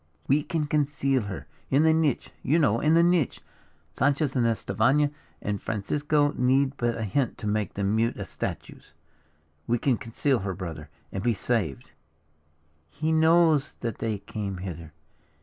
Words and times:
"We 0.27 0.41
can 0.41 0.65
conceal 0.65 1.21
her. 1.25 1.45
In 1.69 1.83
the 1.83 1.93
niche, 1.93 2.31
you 2.41 2.57
know, 2.57 2.79
in 2.79 2.95
the 2.95 3.03
niche. 3.03 3.39
Sanchez 3.91 4.35
and 4.35 4.47
Estefania 4.47 5.11
and 5.43 5.61
Francisco 5.61 6.33
need 6.35 6.75
but 6.77 6.97
a 6.97 7.03
hint 7.03 7.37
to 7.37 7.45
make 7.45 7.75
them 7.75 7.95
mute 7.95 8.17
as 8.17 8.29
statues. 8.31 8.95
We 9.67 9.77
can 9.77 9.97
conceal 9.97 10.39
her, 10.39 10.55
brother, 10.55 10.89
and 11.11 11.21
be 11.21 11.35
saved." 11.35 11.91
"He 12.89 13.11
knows 13.11 13.73
that 13.81 13.99
they 13.99 14.17
came 14.17 14.57
hither. 14.57 14.91